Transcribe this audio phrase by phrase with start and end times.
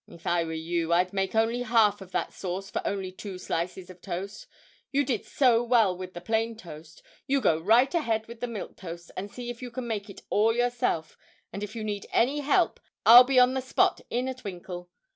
[0.07, 3.91] If I were you, I'd make only half of that sauce for only two slices
[3.91, 4.47] of toast.
[4.91, 8.75] You did so well with the Plain Toast; you go right ahead with the Milk
[8.77, 11.19] Toast, and see if you can make it all yourself,
[11.53, 14.89] and if you need any help, I'll be on the spot in a twinkle.